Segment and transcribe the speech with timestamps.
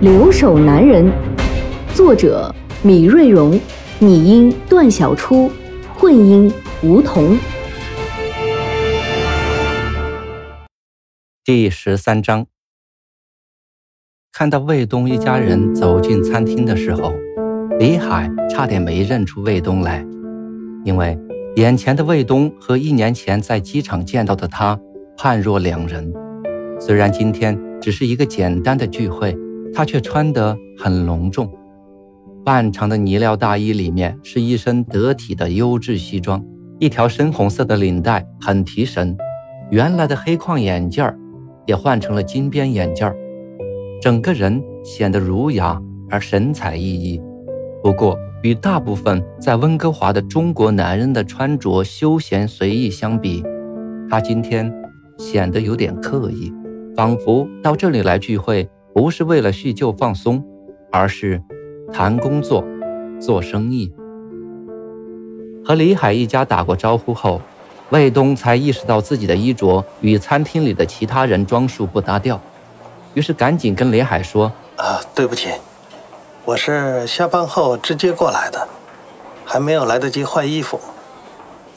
[0.00, 1.04] 留守男人》，
[1.94, 2.50] 作者
[2.82, 3.60] 米瑞荣，
[3.98, 5.50] 拟音段小初，
[5.94, 6.50] 混音
[6.82, 7.36] 吴桐。
[11.44, 12.46] 第十三章。
[14.32, 17.12] 看到卫东一家人走进餐厅的时候，
[17.78, 20.02] 李海差点没认出卫东来，
[20.82, 21.18] 因为
[21.56, 24.80] 眼前的卫东和一年前在机场见到的他
[25.18, 26.10] 判若两人。
[26.80, 29.36] 虽然今天只是一个简单的聚会，
[29.74, 31.50] 他却穿得很隆重。
[32.44, 36.42] 半长的呢料大衣里面是一身得体的优质西装，
[36.78, 39.16] 一条深红色的领带很提神，
[39.70, 41.18] 原来的黑框眼镜儿
[41.66, 43.14] 也换成了金边眼镜儿。
[44.00, 47.22] 整个人显得儒雅而神采奕奕，
[47.82, 53.44] 不过与大部分在温哥华的中国男人的穿着休闲随意相比，
[54.08, 54.72] 他今天
[55.18, 56.50] 显得有点刻意，
[56.96, 60.44] 仿佛到这里来聚会不是为了叙旧放松，
[60.90, 61.42] 而是
[61.92, 62.64] 谈工作、
[63.20, 63.92] 做生意。
[65.64, 67.40] 和李海一家打过招呼后，
[67.90, 72.40] 卫东才意识到自己的衣着与餐厅里的其他人装束不搭调。
[73.14, 75.50] 于是赶紧跟李海说：“啊，对不起，
[76.44, 78.68] 我是下班后直接过来的，
[79.44, 80.80] 还没有来得及换衣服。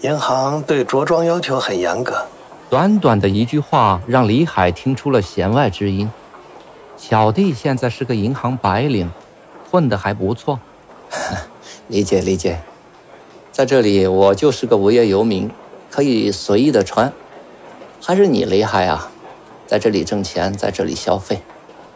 [0.02, 2.26] 银行对着装要求很严格。”
[2.70, 6.10] 短短的一句话让李海听出了弦外之音。
[6.98, 9.12] 小弟现在是个银行白领，
[9.70, 10.60] 混得还不错。
[11.88, 12.62] 理解理解，
[13.52, 15.52] 在这里我就是个无业游民，
[15.92, 17.12] 可以随意的穿。
[18.02, 19.12] 还是你厉害啊！
[19.68, 21.42] 在这里挣钱，在这里消费，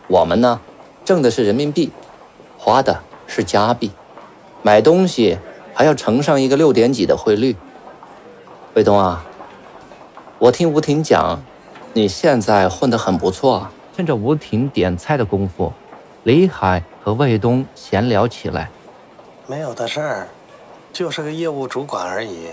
[0.07, 0.59] 我们呢，
[1.03, 1.91] 挣的是人民币，
[2.57, 3.91] 花的是加币，
[4.61, 5.38] 买东西
[5.73, 7.55] 还要乘上一个六点几的汇率。
[8.73, 9.25] 卫东啊，
[10.39, 11.41] 我听吴婷讲，
[11.93, 13.69] 你现在混得很不错。
[13.97, 15.74] 趁着吴婷点菜的功夫，
[16.22, 18.69] 李海和卫东闲聊起来。
[19.47, 20.28] 没有的事儿，
[20.94, 22.50] 就是个业务主管而已。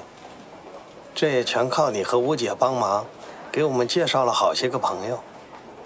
[1.14, 3.04] 这也全靠你和吴姐帮忙。
[3.52, 5.20] 给我们介绍了好些个朋友，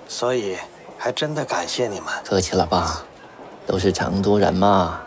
[0.07, 0.57] 所以
[0.97, 2.07] 还真的感谢你们。
[2.25, 3.05] 客气了吧，
[3.67, 5.01] 都是成都人嘛，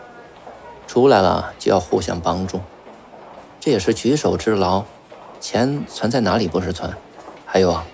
[0.86, 2.60] 出来了就要互相帮助，
[3.58, 4.84] 这也是举手之劳。
[5.40, 6.92] 钱存在哪里不是存？
[7.46, 7.86] 还有啊，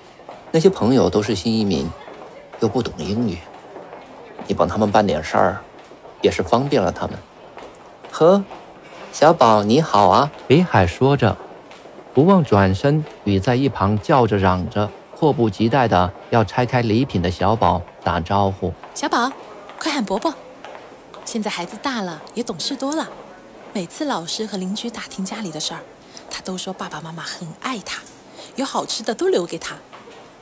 [0.50, 1.88] 那些朋友都是新移民，
[2.60, 3.38] 又不懂英语，
[4.46, 5.60] 你帮他们办点事儿，
[6.22, 7.18] 也是方便了他们。
[8.10, 8.42] 呵，
[9.12, 10.30] 小宝你好啊！
[10.48, 11.36] 李海说着。
[12.14, 19.30] 不忘转身与在一旁叫着嚷着、迫不及待的要拆开礼品的小宝打招呼：“小宝，
[19.78, 20.34] 快喊伯伯！
[21.24, 23.08] 现在孩子大了，也懂事多了。
[23.72, 25.80] 每次老师和邻居打听家里的事儿，
[26.28, 28.02] 他都说爸爸妈妈很爱他，
[28.56, 29.76] 有好吃的都留给他。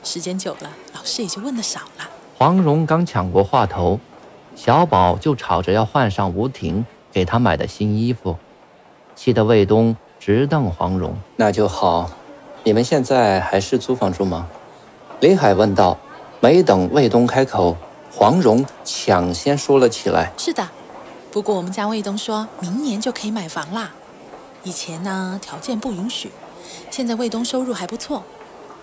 [0.03, 3.99] 时间久了，老师也就问的少了。”黄蓉刚抢过话头，
[4.55, 8.35] 小宝就吵着要换上吴婷给他买的新衣服，
[9.15, 9.95] 气得卫东。
[10.19, 12.09] 直瞪黄蓉，那就好。
[12.63, 14.47] 你们现在还是租房住吗？
[15.21, 15.97] 李海问道。
[16.39, 17.77] 没等卫东开口，
[18.11, 20.67] 黄蓉抢先说了起来：“是的，
[21.31, 23.93] 不过我们家卫东说明年就可以买房啦。
[24.63, 26.31] 以前呢，条件不允许。
[26.91, 28.23] 现在卫东收入还不错，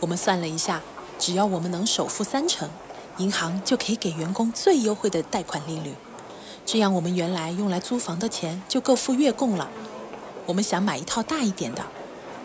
[0.00, 0.80] 我们算了一下，
[1.18, 2.68] 只要我们能首付三成，
[3.18, 5.94] 银行就可以给员工最优惠的贷款利率。
[6.66, 9.68] 这样我们原来用来租房的钱就够付月供了。”
[10.46, 11.82] 我们想买一套大一点的，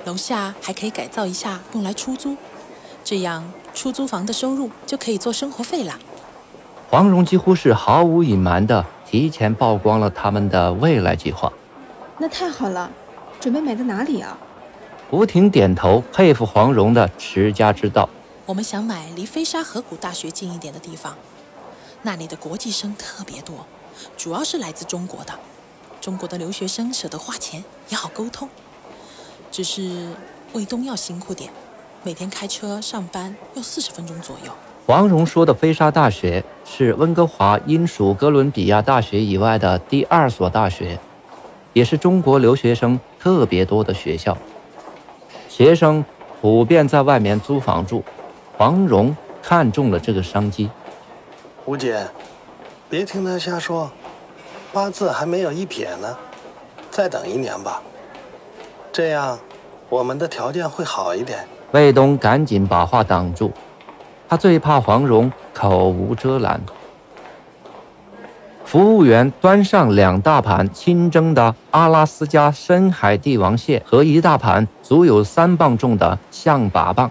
[0.05, 2.37] 楼下还可以改造一下，用来出租，
[3.03, 5.99] 这样出租房的收入就可以做生活费了。
[6.89, 11.51] 黄蓉几乎是毫无隐瞒的提前曝光了他们的未来计划。
[12.17, 12.89] 那太好了，
[13.39, 14.37] 准备买在哪里啊？
[15.11, 18.07] 吴婷点头，佩服黄蓉的持家之道。
[18.49, 21.15] 我们想买离飞沙河谷大学近一点的地方，
[22.01, 23.67] 那里的国际生特别多，
[24.17, 25.33] 主要是来自中国的。
[26.01, 28.49] 中国的留学生舍得花钱也好沟通，
[29.51, 30.15] 只是
[30.53, 31.51] 卫东要辛苦点，
[32.01, 34.51] 每天开车上班要四十分钟左右。
[34.87, 40.99] 黄蓉说的飞沙大学是温哥华英属哥伦比亚大学以外的第二所大学，
[41.73, 44.35] 也是中国留学生特别多的学校。
[45.47, 46.03] 学生
[46.41, 48.03] 普遍在外面租房住，
[48.59, 50.69] 黄蓉看中了这个商机。
[51.63, 52.05] 吴姐，
[52.89, 53.89] 别听他瞎说，
[54.73, 56.17] 八字还没有一撇呢，
[56.91, 57.81] 再等一年吧。
[58.91, 59.39] 这样，
[59.87, 61.47] 我们的条件会好一点。
[61.71, 63.53] 卫东赶紧把话挡住，
[64.27, 66.59] 他最怕黄蓉口无遮拦。
[68.65, 77.09] 服务员端上两大盘清蒸的阿拉斯加深海帝王蟹和一大盘足有三磅重的象拔蚌。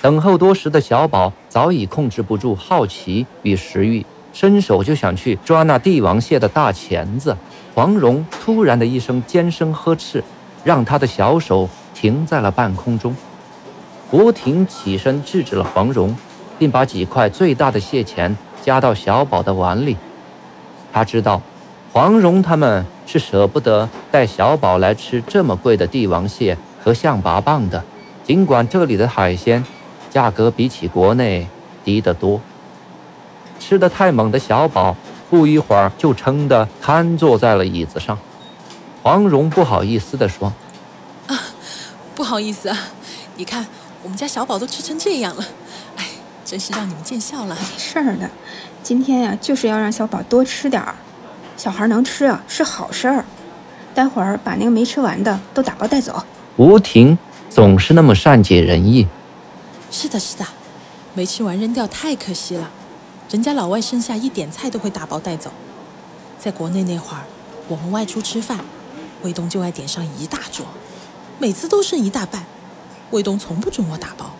[0.00, 7.36] 等候多时的小宝早已控制不住好奇与食欲，伸手就想去抓那帝王蟹的大钳子。
[7.74, 10.22] 黄蓉突然的一声尖声呵斥，
[10.62, 13.14] 让他的小手停在了半空中。
[14.12, 16.16] 吴婷起身制止了黄蓉，
[16.58, 19.96] 并把几块最大的蟹钳夹到小宝的碗里。
[20.92, 21.42] 他知道，
[21.92, 27.82] 黄蓉他们是舍不得带小宝来吃这么贵的帝王蟹和象拔蚌的。
[28.24, 29.64] 尽管这里的海鲜
[30.10, 31.46] 价格比起国内
[31.84, 32.40] 低得多，
[33.58, 34.96] 吃得太猛的小宝
[35.28, 38.18] 不一会儿就撑得瘫坐在了椅子上。
[39.02, 40.52] 黄蓉不好意思地说
[41.28, 41.38] ：“啊，
[42.14, 42.76] 不好意思啊，
[43.36, 43.66] 你看
[44.02, 45.44] 我们家小宝都吃成这样了，
[45.96, 46.04] 哎，
[46.44, 47.54] 真是让你们见笑了。
[47.54, 48.28] 没事儿的。”
[48.82, 50.94] 今天呀，就是要让小宝多吃点儿。
[51.56, 53.24] 小孩能吃啊，是好事儿。
[53.94, 56.22] 待会儿把那个没吃完的都打包带走。
[56.56, 57.18] 吴婷
[57.50, 59.06] 总是那么善解人意。
[59.90, 60.44] 是的，是的，
[61.14, 62.70] 没吃完扔掉太可惜了。
[63.30, 65.50] 人家老外剩下一点菜都会打包带走。
[66.38, 67.24] 在国内那会儿，
[67.68, 68.60] 我们外出吃饭，
[69.22, 70.66] 卫东就爱点上一大桌，
[71.38, 72.44] 每次都剩一大半。
[73.10, 74.30] 卫东从不准我打包。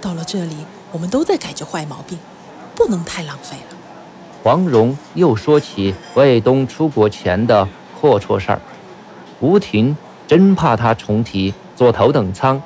[0.00, 0.56] 到了这里，
[0.92, 2.18] 我们都在改这坏毛病。
[2.74, 3.76] 不能太浪费了。
[4.42, 7.68] 黄蓉又说起卫东出国前的
[8.00, 8.60] 阔绰事儿，
[9.40, 9.94] 吴婷
[10.26, 12.60] 真怕他重提坐头等舱、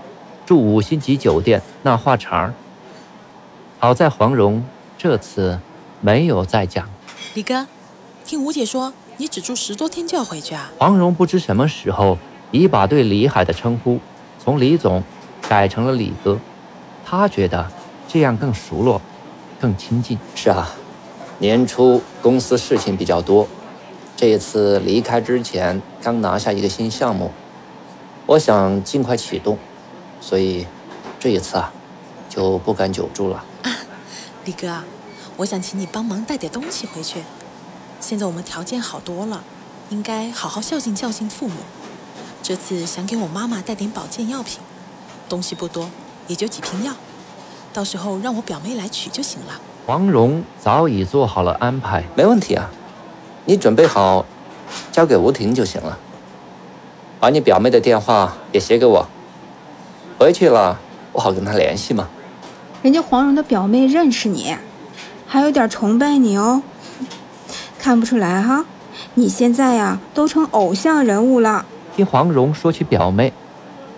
[0.46, 2.54] 住五星级酒店那话茬儿。
[3.80, 4.64] 好在黄蓉
[4.96, 5.58] 这次
[6.00, 6.88] 没有再讲。
[7.34, 7.66] 李哥，
[8.24, 10.70] 听吴姐说你只住十多天就要回去啊？
[10.78, 12.16] 黄蓉不知什么时候
[12.52, 13.98] 已把对李海的称呼
[14.38, 15.02] 从李总
[15.48, 16.38] 改成了李哥，
[17.04, 17.70] 他觉得
[18.06, 19.02] 这样更熟络。
[19.58, 20.68] 更亲近是啊，
[21.38, 23.48] 年初公司事情比较多，
[24.14, 27.30] 这一次离开之前刚拿下一个新项目，
[28.26, 29.56] 我想尽快启动，
[30.20, 30.66] 所以
[31.18, 31.72] 这一次啊
[32.28, 33.44] 就不敢久住了。
[33.62, 33.70] 啊，
[34.44, 34.82] 李哥，
[35.36, 37.22] 我想请你帮忙带点东西回去。
[38.00, 39.42] 现在我们条件好多了，
[39.90, 41.54] 应该好好孝敬孝敬父母。
[42.42, 44.60] 这次想给我妈妈带点保健药品，
[45.28, 45.90] 东西不多，
[46.28, 46.92] 也就几瓶药。
[47.72, 49.60] 到时候让我表妹来取就行了。
[49.86, 52.70] 黄蓉早已做好了安排，没问题啊，
[53.44, 54.24] 你准备好，
[54.92, 55.98] 交给吴婷就行了。
[57.18, 59.08] 把你表妹的电话也写给我，
[60.18, 60.78] 回去了
[61.12, 62.08] 我好跟他联系嘛。
[62.82, 64.56] 人家黄蓉的表妹认识你，
[65.26, 66.62] 还有点崇拜你哦。
[67.78, 68.64] 看不出来哈，
[69.14, 71.66] 你现在呀都成偶像人物了。
[71.94, 73.32] 听黄蓉说起表妹，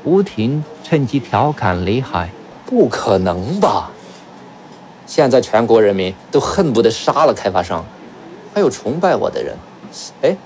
[0.04, 2.30] 吴婷趁机调侃李海。
[2.66, 3.90] 不可能吧！
[5.06, 7.82] 现在全国人民都恨不得杀了开发商，
[8.52, 9.56] 还有崇拜我的人。
[10.20, 10.36] 哎，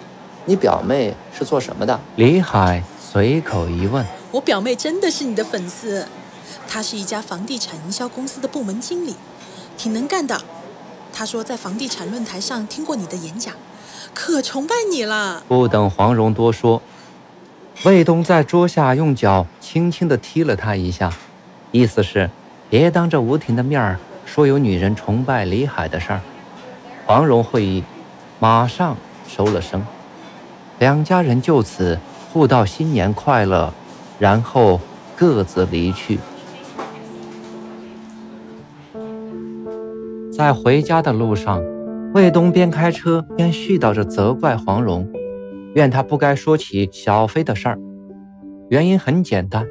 [0.45, 1.99] 你表妹是做什么的？
[2.15, 4.07] 李海随口一问。
[4.33, 6.07] 我表妹真的是你的粉丝，
[6.67, 9.15] 她是一家房地产营销公司的部门经理，
[9.77, 10.41] 挺能干的。
[11.13, 13.55] 她说在房地产论坛上听过你的演讲，
[14.15, 15.43] 可崇拜你了。
[15.47, 16.81] 不等黄蓉多说，
[17.85, 21.13] 卫东在桌下用脚轻轻地踢了她一下。
[21.71, 22.31] 意思是，
[22.71, 26.21] 别当着吴婷的面儿说有女人崇拜李海的事儿。
[27.05, 27.85] 黄蓉会意，
[28.41, 28.97] 马上
[29.29, 29.85] 收了声。
[30.79, 31.99] 两家人就此
[32.33, 33.73] 互道新年快乐，
[34.23, 34.81] 然后
[35.17, 36.17] 各自离去。
[40.31, 41.61] 在回家的路上，
[42.15, 45.11] 卫东边开车边絮叨着责怪黄蓉，
[45.75, 47.77] 怨她不该说起小飞的事儿。
[48.71, 49.67] 原因很简单。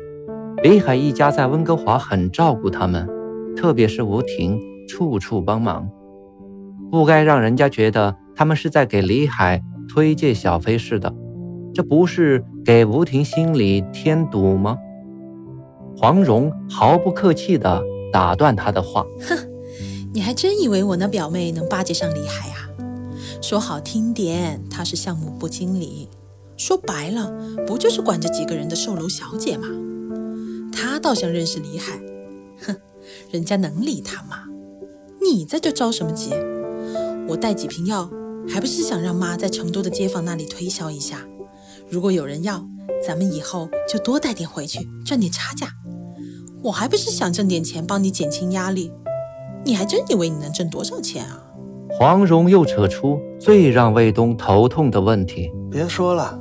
[0.61, 3.07] 李海一家在温哥华很照顾他们，
[3.55, 5.89] 特别是吴婷，处处帮忙，
[6.91, 11.15] 不该让人家觉得他们是在给李海推荐小飞似的，
[11.73, 14.77] 这不是给吴婷心里添堵吗？
[15.97, 19.37] 黄蓉毫不客气地打断他的话：“哼，
[20.13, 22.67] 你还真以为我那表妹能巴结上李海啊？
[23.41, 26.09] 说好听点，她是项目部经理，
[26.57, 27.31] 说白了，
[27.65, 29.67] 不就是管着几个人的售楼小姐吗？”
[30.73, 31.99] 她倒想认识李海，
[32.65, 32.75] 哼，
[33.31, 34.45] 人家能理他吗？
[35.21, 36.31] 你在这着什么急？
[37.27, 38.09] 我带几瓶药，
[38.49, 41.19] 还不是想让妈在成都的街坊那里推销一下。
[41.91, 42.65] 如果有人要，
[43.05, 45.67] 咱们以后就多带点回去，赚点差价。
[46.63, 48.93] 我还不是想挣点钱，帮你减轻压力。
[49.65, 51.43] 你还真以为你能挣多少钱啊？
[51.89, 56.39] 黄蓉又扯出最让卫东头痛的问题：别说了，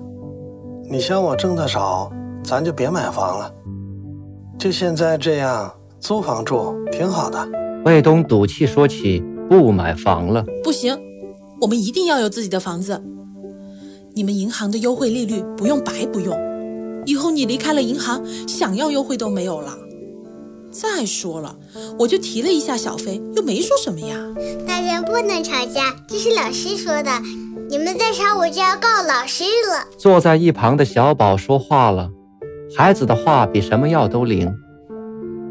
[0.89, 2.13] 你嫌我挣的少，
[2.45, 3.53] 咱就别买房了，
[4.57, 7.49] 就现在这样租房住挺好的。
[7.85, 10.45] 卫东赌气说起不买房了。
[10.63, 10.97] 不行，
[11.61, 13.03] 我们一定要有自己的房子。
[14.15, 16.37] 你们银行的优惠利率不用白不用，
[17.07, 19.77] 以后你离开了银行，想要优惠都没有了。
[20.71, 21.57] 再说了，
[21.99, 24.17] 我就提了一下小飞，又没说什么呀。
[24.67, 27.11] 大人不能吵架，这是老师说的。
[27.69, 29.87] 你们再吵，我就要告老师了。
[29.97, 32.11] 坐在一旁的小宝说话了，
[32.77, 34.53] 孩子的话比什么药都灵。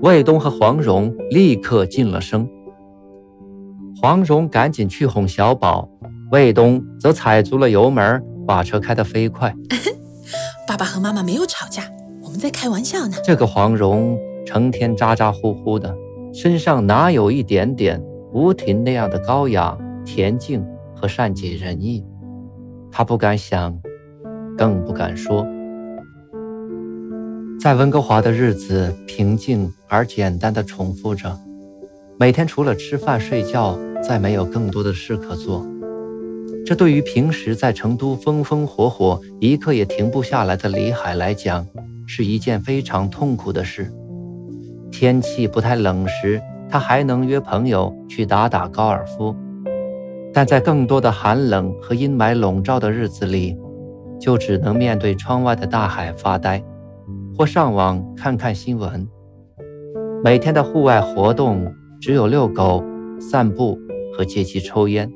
[0.01, 2.47] 卫东和黄蓉立刻噤了声。
[4.01, 5.89] 黄蓉赶紧去哄小宝，
[6.31, 9.53] 卫东则踩足了油门，把车开得飞快。
[10.67, 11.83] 爸爸和妈妈没有吵架，
[12.23, 13.15] 我们在开玩笑呢。
[13.23, 14.17] 这个黄蓉。
[14.45, 15.95] 成天咋咋呼呼的，
[16.33, 18.01] 身上哪有一点点
[18.33, 20.65] 吴婷那样的高雅、恬静
[20.95, 22.03] 和善解人意？
[22.91, 23.77] 她不敢想，
[24.57, 25.45] 更不敢说。
[27.61, 31.37] 在温哥华的日子平静而简单的重复着，
[32.17, 35.63] 每天除了吃饭睡觉，再没有更多的事可做。
[36.69, 41.65] 这对于平时在成都风风火火、一刻也停不下来的李海来讲，
[42.05, 43.91] 是一件非常痛苦的事。
[44.91, 49.35] 天气不太冷时，他还能约朋友去打打高尔夫；
[50.31, 53.57] 但在更多的寒冷和阴霾笼罩的日子里，
[54.21, 56.63] 就只能面对窗外的大海发呆，
[57.35, 59.07] 或上网看看新闻。
[60.23, 62.83] 每天的户外活动只有遛狗、
[63.19, 63.75] 散步
[64.15, 65.11] 和借机抽烟，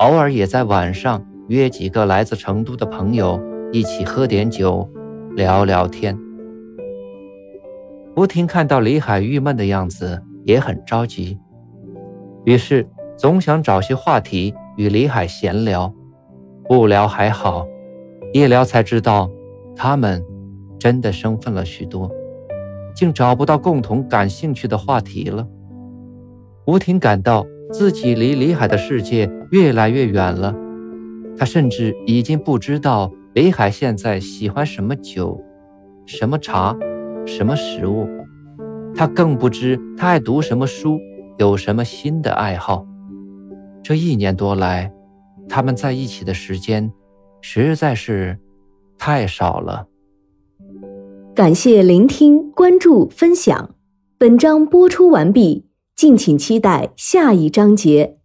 [0.00, 3.38] 偶尔也在晚上约几个来自成都的朋友
[3.70, 4.88] 一起喝点酒、
[5.36, 6.18] 聊聊天。
[8.16, 11.38] 吴婷看到李海郁闷的样子，也很着急，
[12.46, 15.92] 于是总想找些话题与李海闲聊。
[16.64, 17.66] 不聊还好，
[18.32, 19.30] 一聊才知道，
[19.76, 20.24] 他们
[20.78, 22.10] 真的生分了许多，
[22.94, 25.46] 竟找不到共同感兴趣的话题了。
[26.66, 30.54] 吴婷感到自己离李海的世界越来越远了，
[31.36, 35.42] 他甚至已经不知道李海现在喜欢什么酒，
[36.06, 36.76] 什么茶。
[37.26, 38.08] 什么食物，
[38.94, 40.98] 他更不知他爱读什么书，
[41.38, 42.84] 有什么新的爱好。
[43.82, 44.90] 这一年多来，
[45.46, 46.90] 他们在一起的时间
[47.42, 48.38] 实在是
[48.98, 49.86] 太少了。
[51.34, 53.74] 感谢聆听、关注、分享，
[54.16, 55.66] 本章播出完毕，
[56.00, 58.19] 敬请期待下一章节。